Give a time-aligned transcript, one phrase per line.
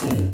[0.00, 0.29] school?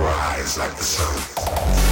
[0.00, 1.83] Rise like the sun.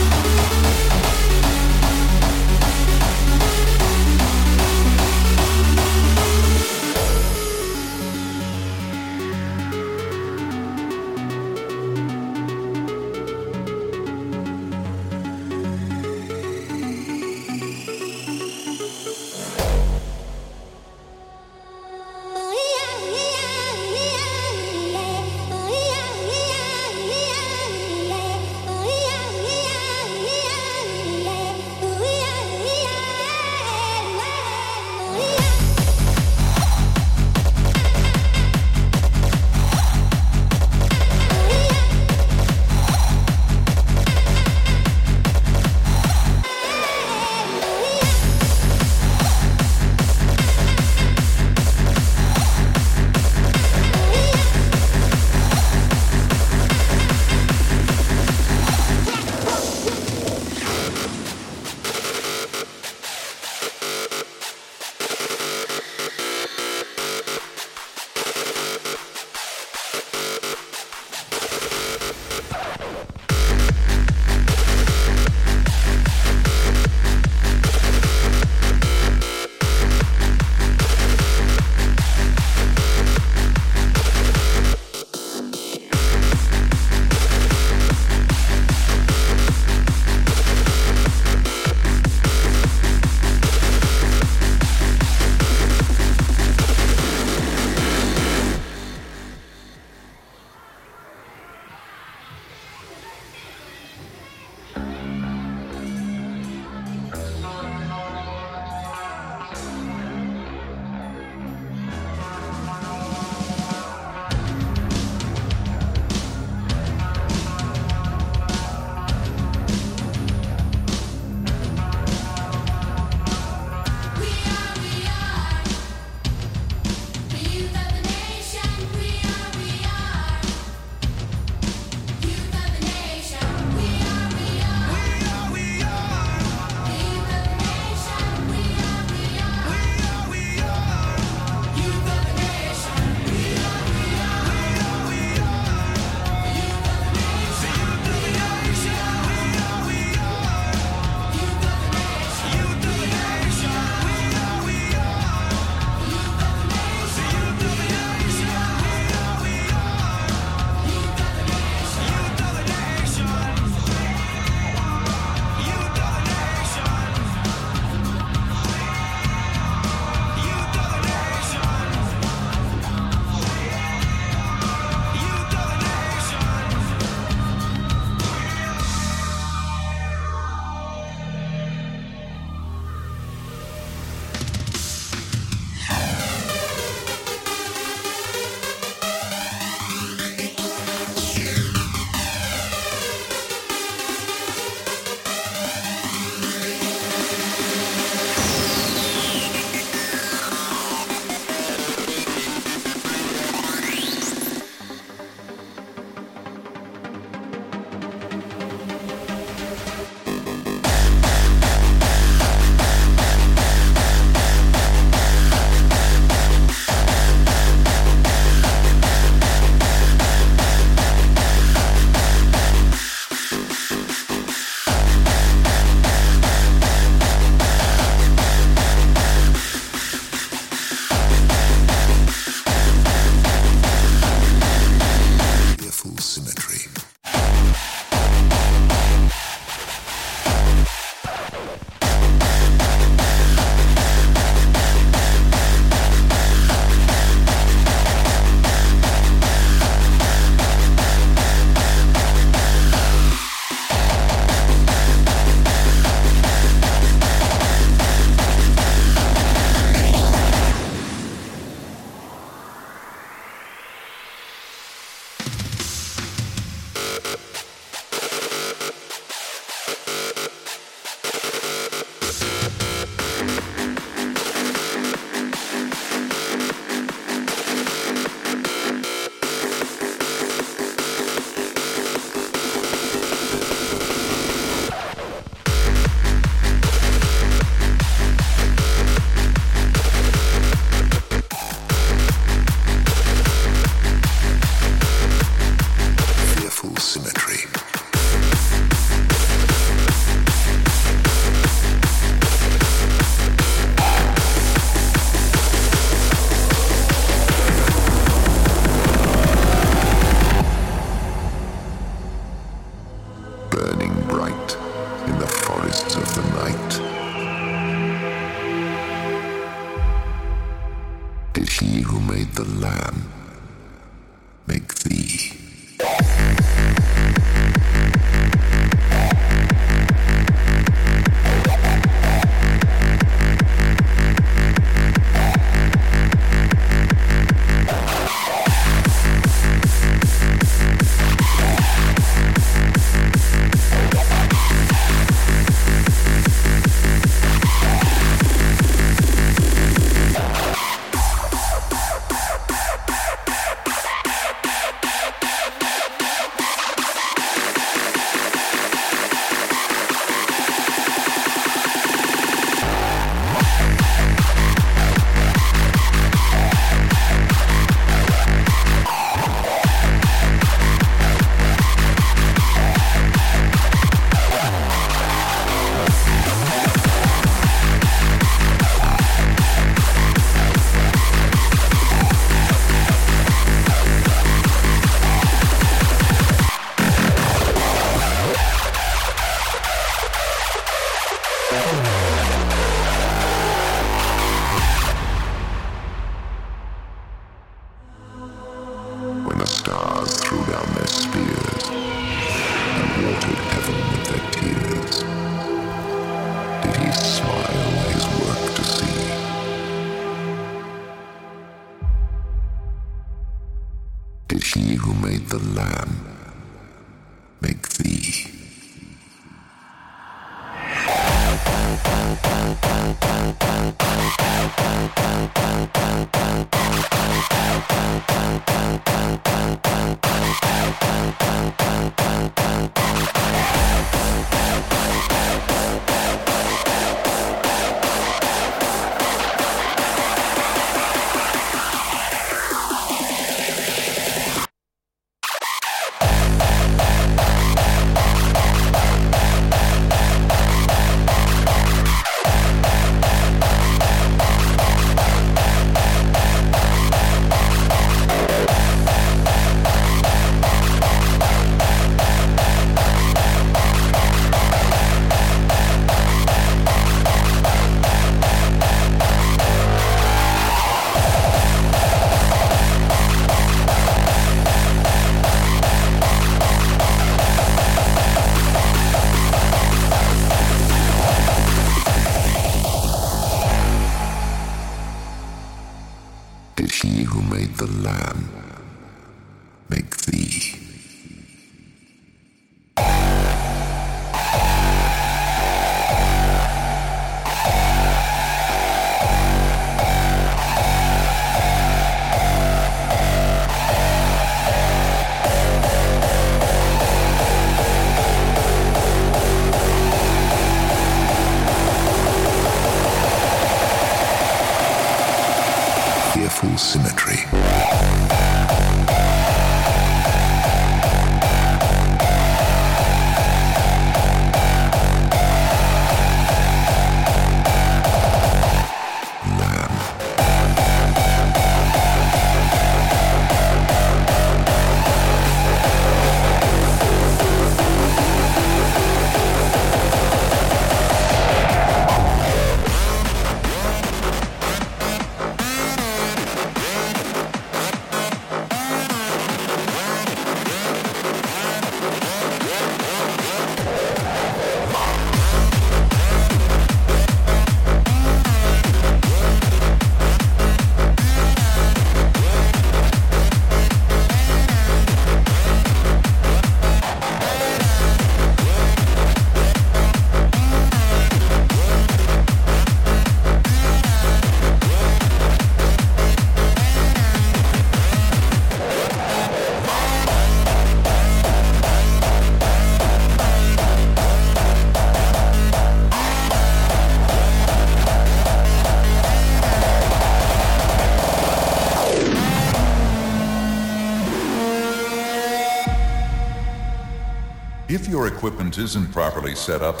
[598.40, 600.00] Equipment isn't properly set up,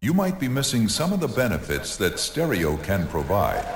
[0.00, 3.71] you might be missing some of the benefits that stereo can provide.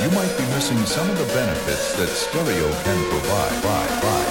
[0.00, 3.62] You might be missing some of the benefits that stereo can provide.
[3.62, 4.27] Bye, bye,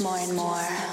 [0.00, 0.91] more and more.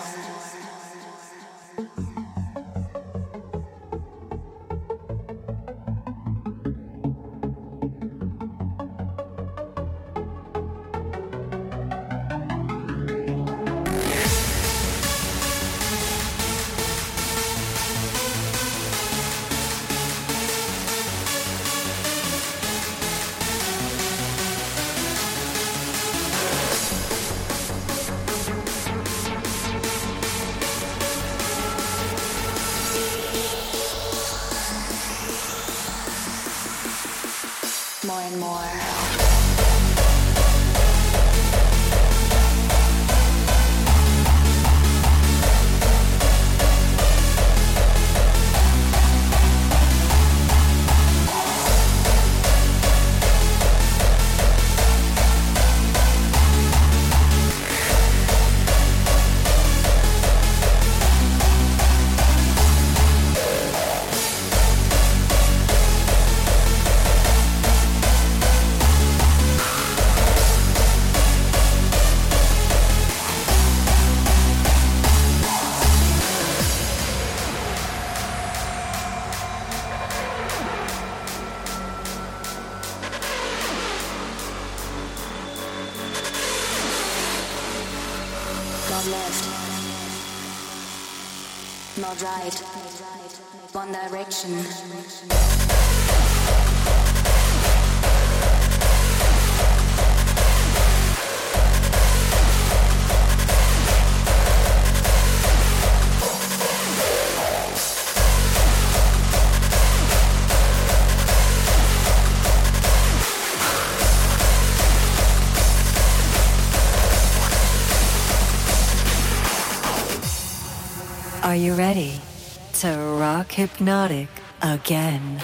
[123.59, 124.29] Hypnotic
[124.61, 125.38] again?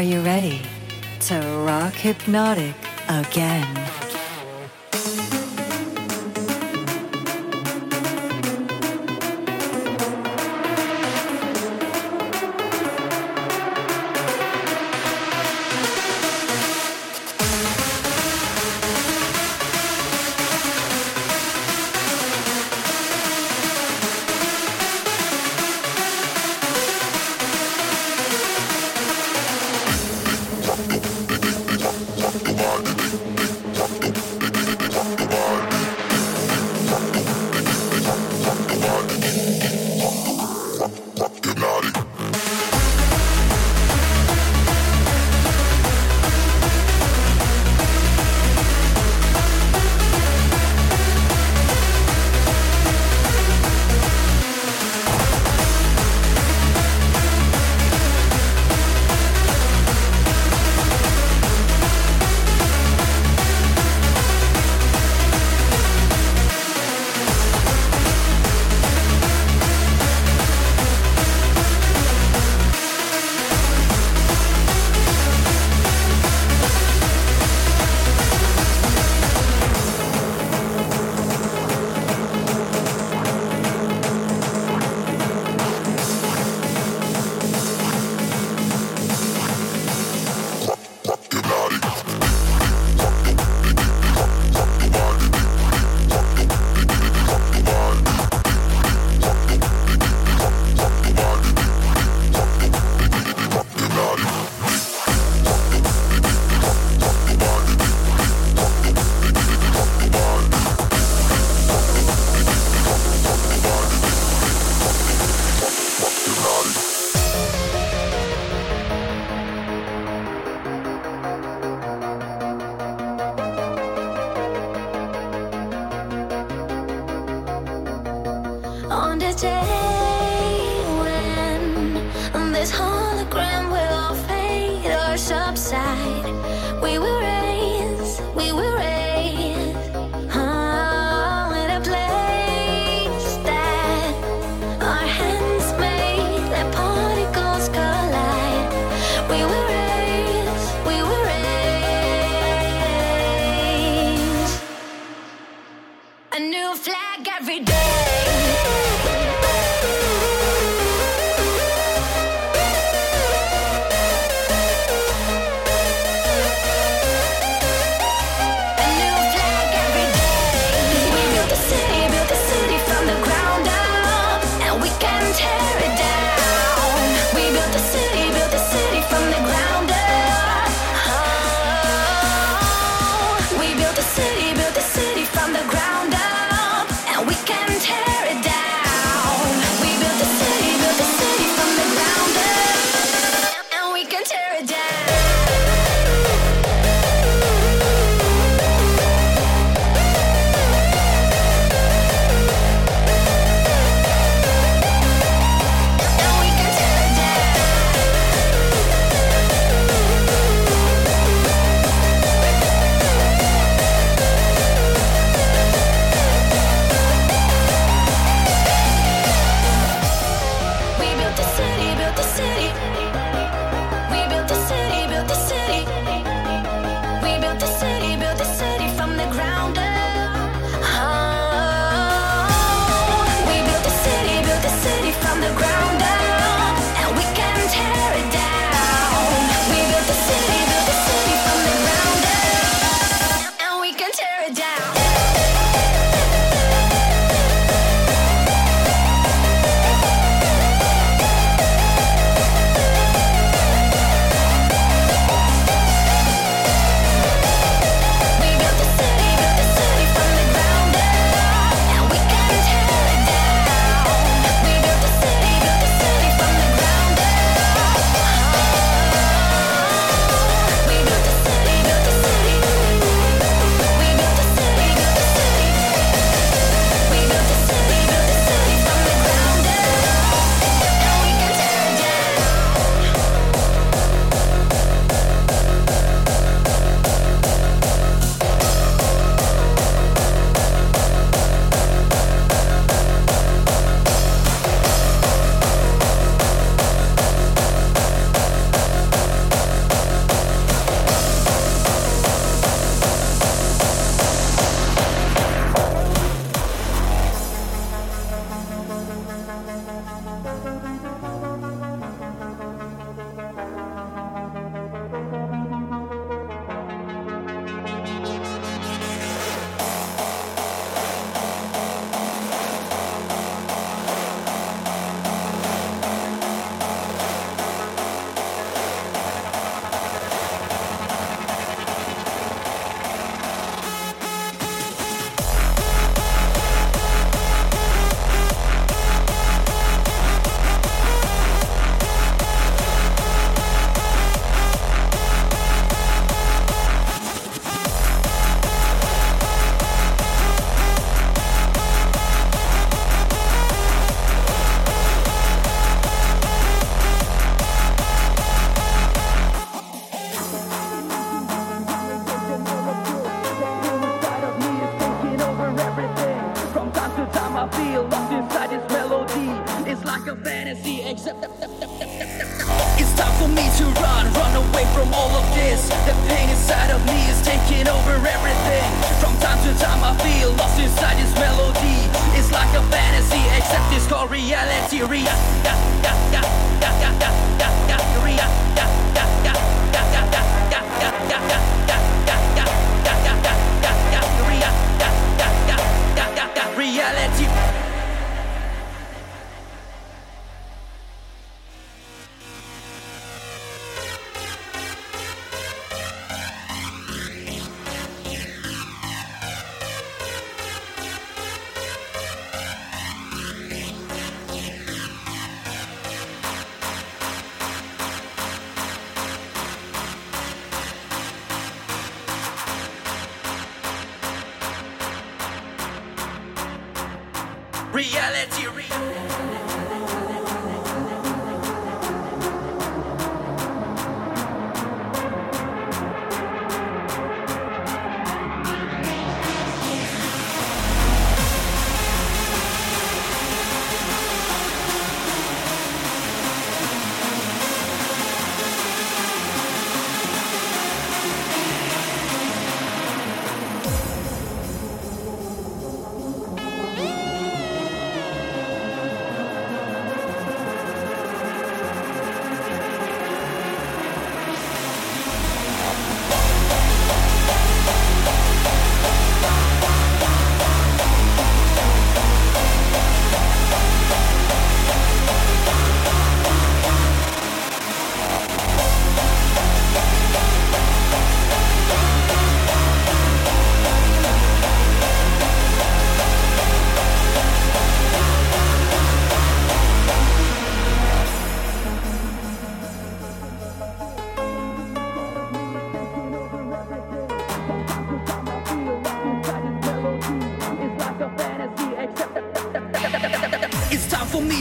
[0.00, 0.62] Are you ready
[1.28, 2.74] to rock hypnotic
[3.10, 3.79] again?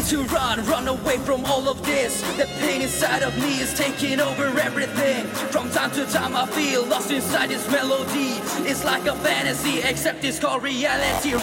[0.10, 2.22] to run, run away from all of this.
[2.36, 5.26] The pain inside of me is taking over everything.
[5.52, 8.42] From time to time, I feel lost inside this melody.
[8.68, 11.34] It's like a fantasy, except it's called reality.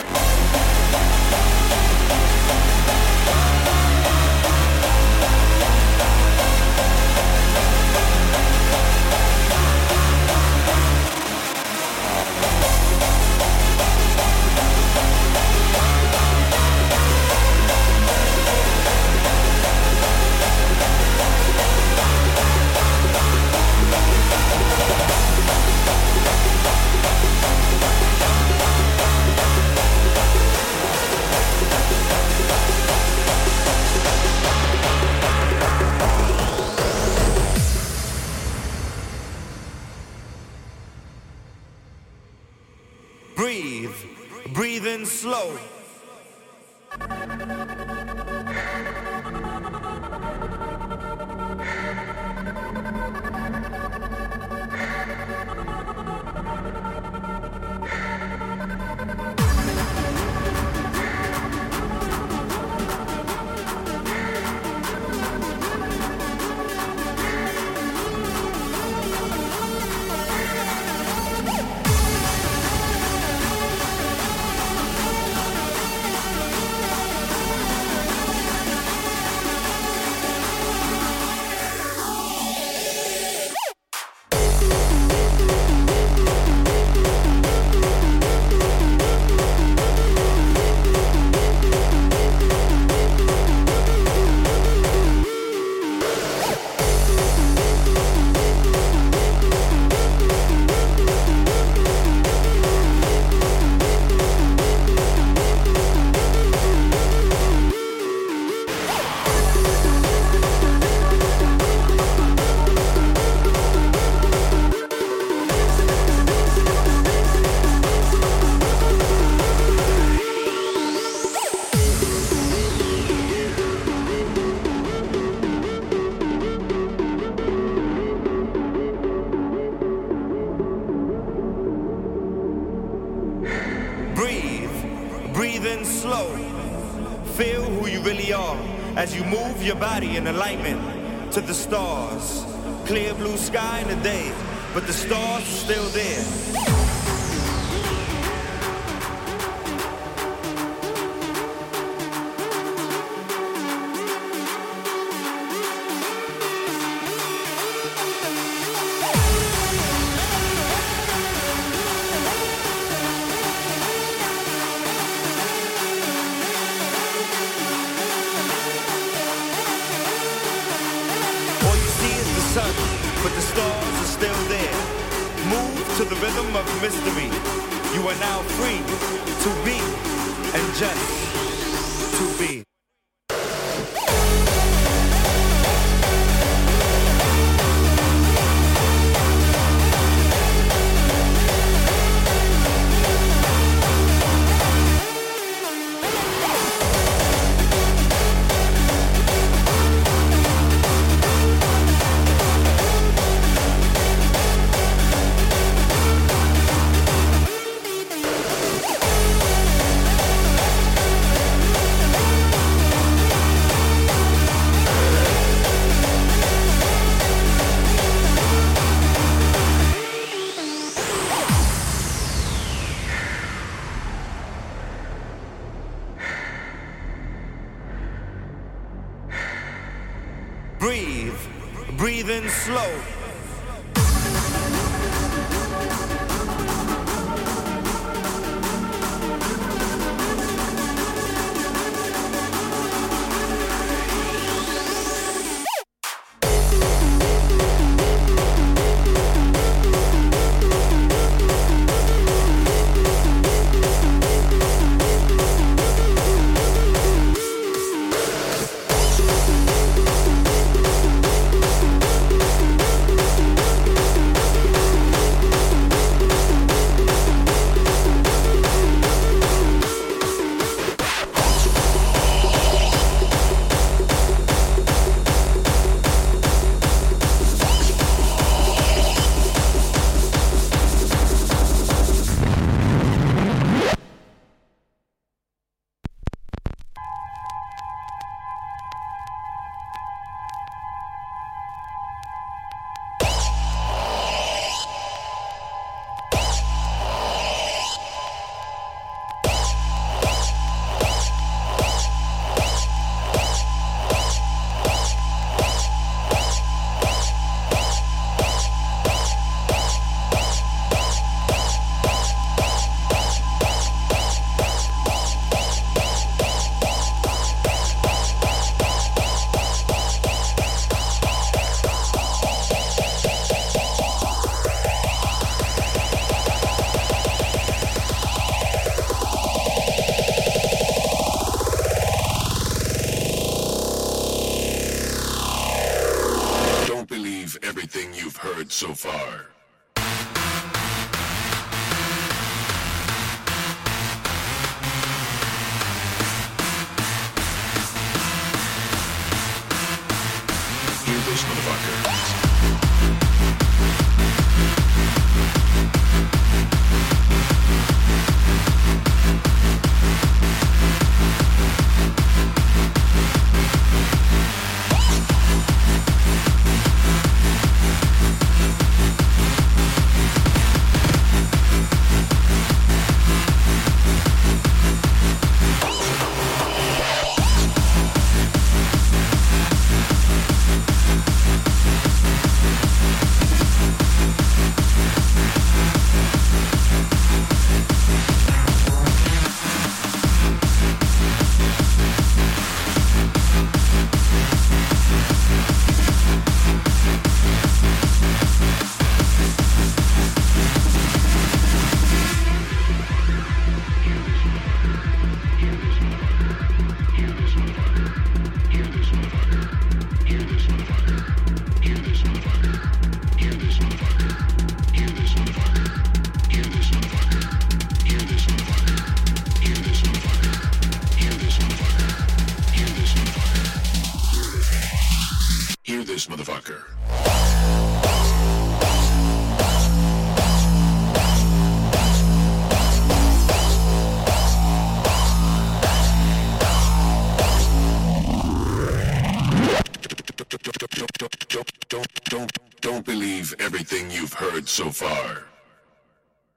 [443.46, 445.44] Believe everything you've heard so far.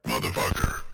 [0.07, 0.88] Motherfucker.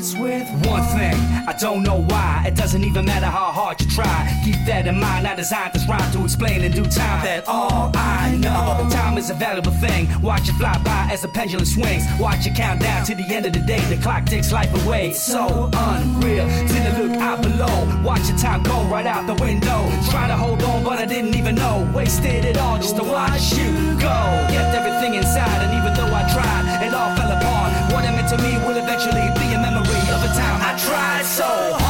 [0.00, 1.14] Starts with one thing.
[1.48, 2.44] I don't know why.
[2.46, 4.35] It doesn't even matter how hard you try.
[4.66, 5.28] That in mind.
[5.28, 8.88] I designed this rhyme to explain in due time that all I know.
[8.90, 10.08] Time is a valuable thing.
[10.20, 12.02] Watch it fly by as the pendulum swings.
[12.18, 13.78] Watch it count down to the end of the day.
[13.86, 15.12] The clock takes life away.
[15.12, 16.48] So unreal.
[16.66, 18.02] Till the look out below.
[18.02, 19.86] Watch the time go right out the window.
[20.10, 21.88] Trying to hold on, but I didn't even know.
[21.94, 23.70] Wasted it all just to watch you
[24.02, 24.18] go.
[24.50, 27.70] Kept everything inside, and even though I tried, it all fell apart.
[27.92, 31.24] What it meant to me will eventually be a memory of a time I tried
[31.24, 31.85] so hard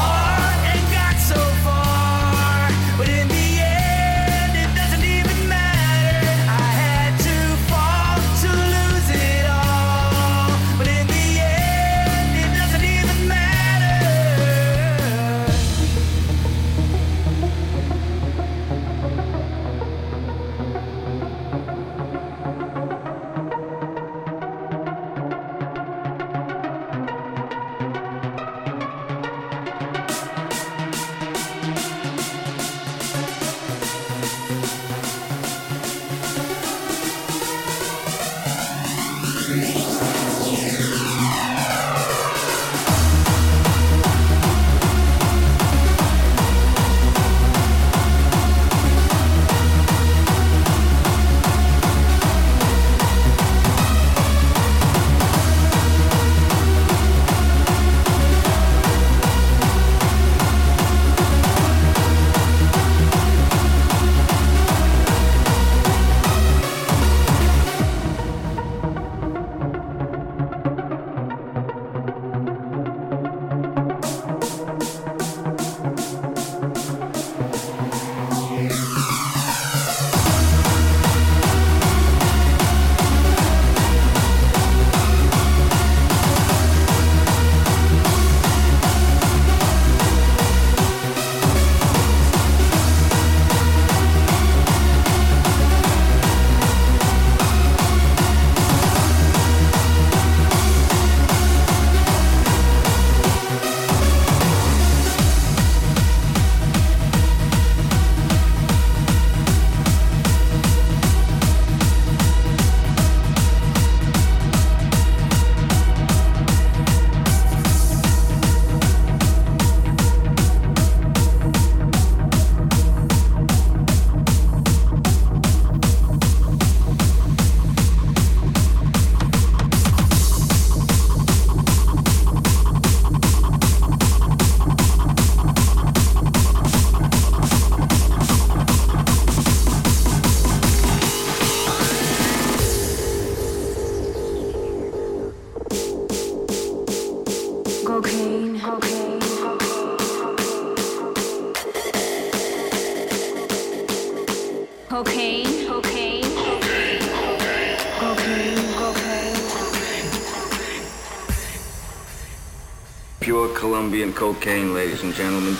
[164.16, 165.52] cocaine, ladies and gentlemen.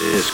[0.00, 0.33] This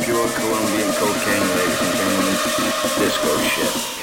[0.00, 2.34] Pure Colombian cocaine, ladies and gentlemen.
[2.98, 4.01] Disco shit.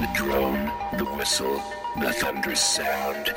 [0.00, 1.62] The drone, the whistle,
[2.00, 3.34] the thunderous sound.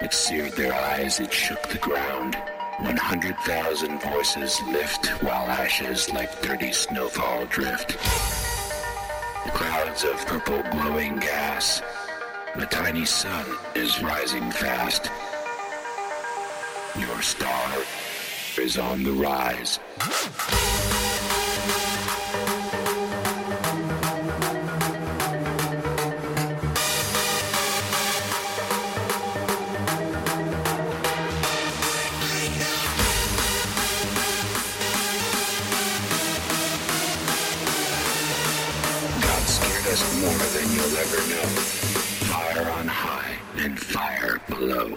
[0.00, 2.36] It seared their eyes, it shook the ground.
[2.78, 7.98] 100,000 voices lift while ashes like dirty snowfall drift.
[9.52, 11.82] Clouds of purple glowing gas.
[12.56, 13.44] The tiny sun
[13.74, 15.10] is rising fast.
[16.98, 17.72] Your star
[18.58, 19.78] is on the rise.
[41.20, 44.96] Fire on high and fire below,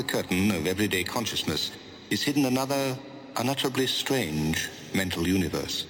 [0.00, 1.72] the curtain of everyday consciousness
[2.08, 2.96] is hidden another,
[3.36, 5.84] unutterably strange mental universe.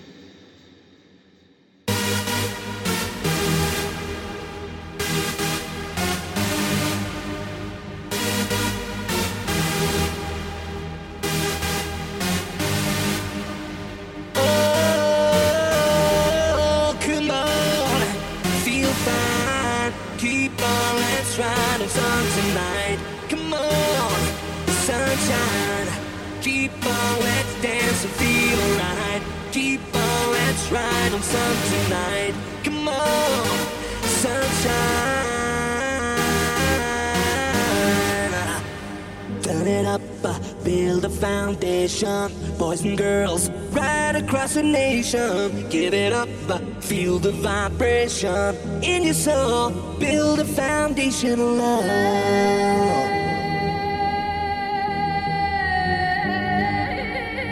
[47.41, 49.71] vibration in your soul.
[49.99, 51.85] Build a foundation of love.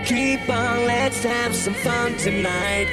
[0.06, 2.86] Keep on, let's have some fun tonight.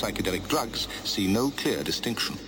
[0.00, 2.38] psychedelic drugs see no clear distinction.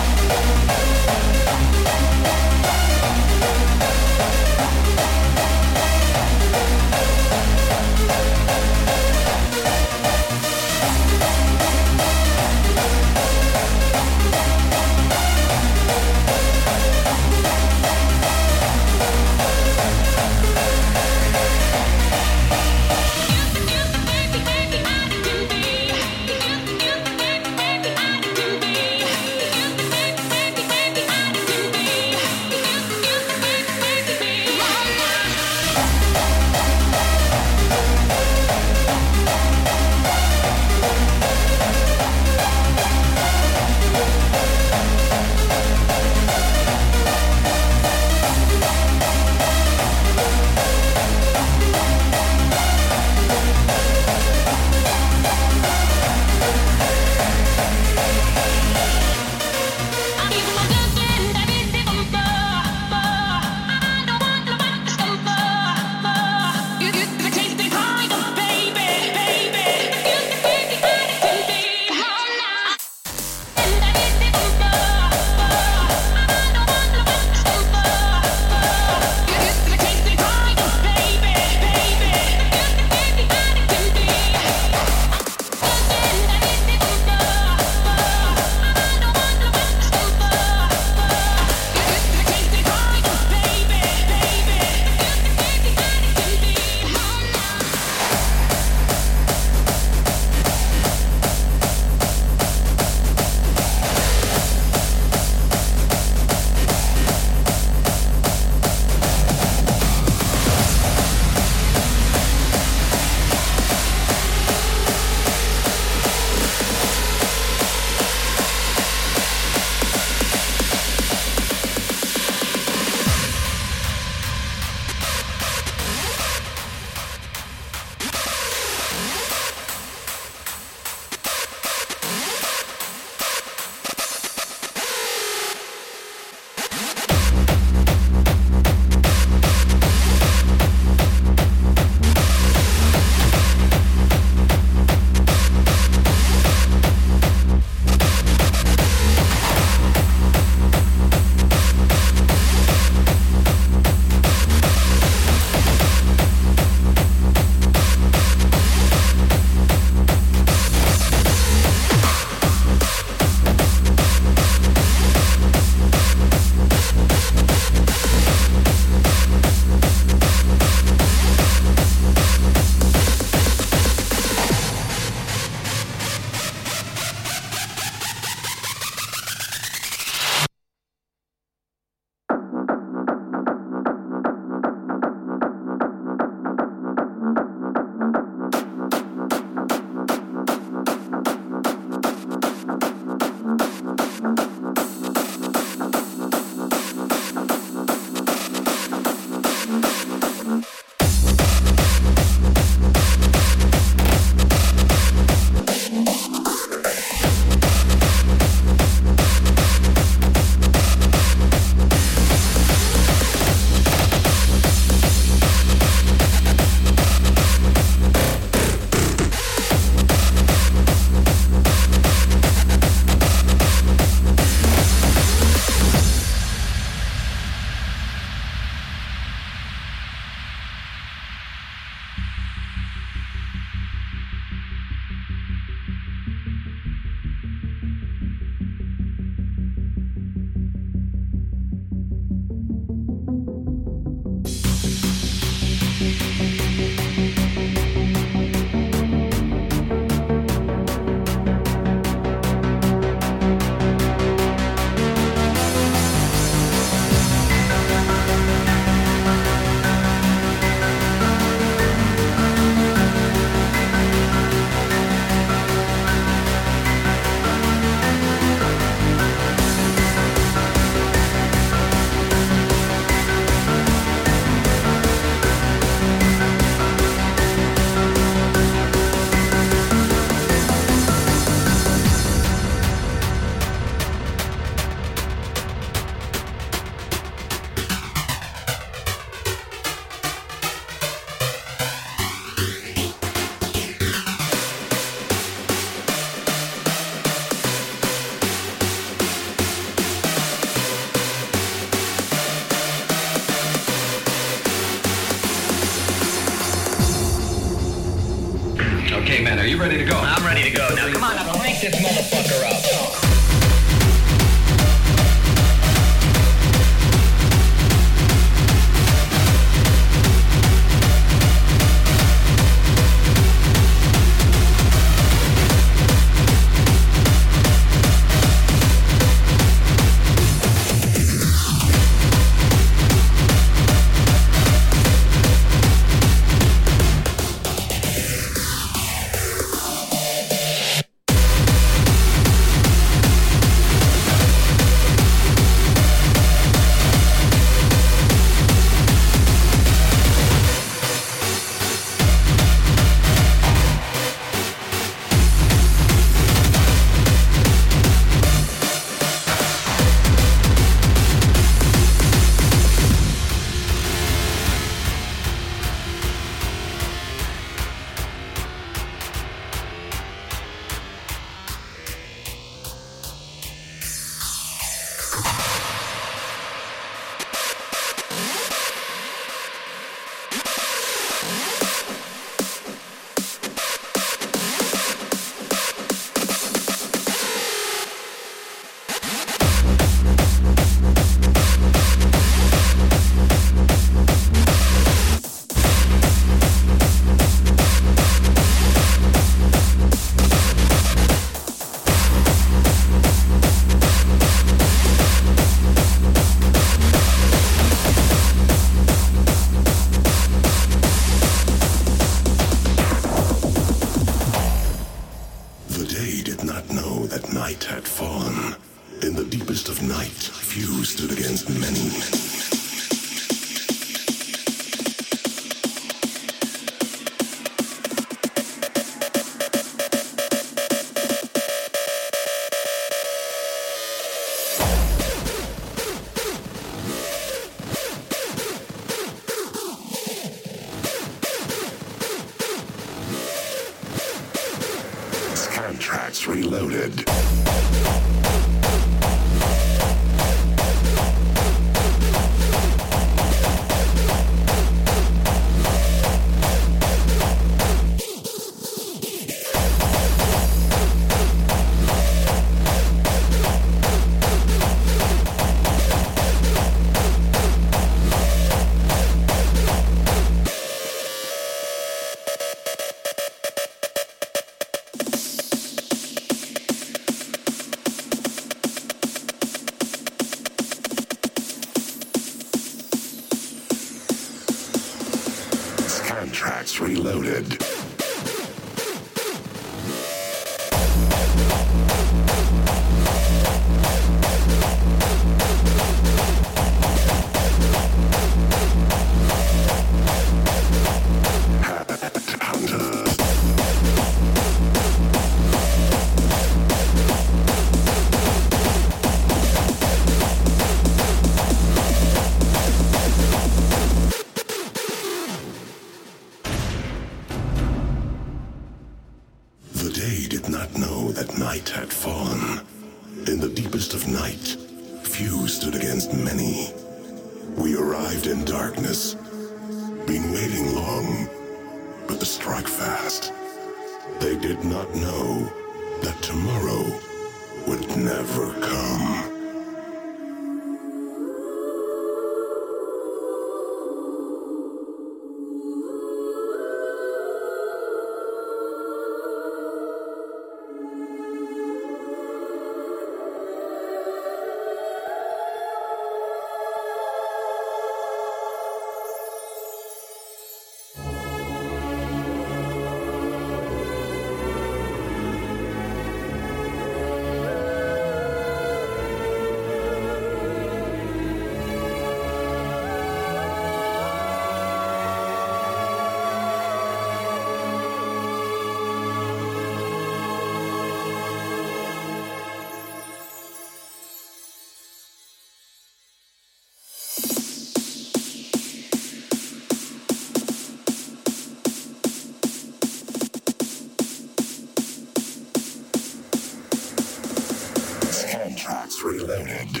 [599.51, 600.00] that one.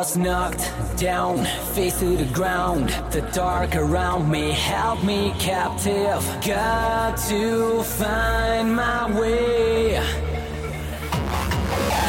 [0.00, 1.44] was knocked down,
[1.74, 2.88] face to the ground.
[3.10, 6.22] The dark around me held me captive.
[6.42, 9.96] Got to find my way.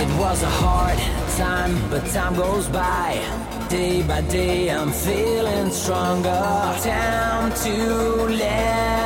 [0.04, 1.00] It was a hard
[1.36, 3.08] time, but time goes by.
[3.68, 6.44] Day by day, I'm feeling stronger.
[6.82, 7.76] Time to
[8.44, 9.01] let